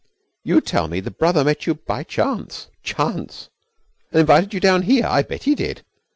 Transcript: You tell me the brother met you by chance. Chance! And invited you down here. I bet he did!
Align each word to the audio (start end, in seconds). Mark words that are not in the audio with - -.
You 0.43 0.61
tell 0.61 0.87
me 0.87 0.99
the 0.99 1.11
brother 1.11 1.43
met 1.43 1.67
you 1.67 1.75
by 1.75 2.01
chance. 2.03 2.69
Chance! 2.81 3.49
And 4.11 4.19
invited 4.19 4.51
you 4.51 4.59
down 4.59 4.81
here. 4.81 5.05
I 5.05 5.21
bet 5.21 5.43
he 5.43 5.53
did! 5.53 5.83